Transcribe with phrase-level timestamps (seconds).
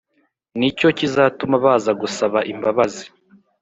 [0.57, 3.05] Ni cyo kizatuma baza gusaba imbabazi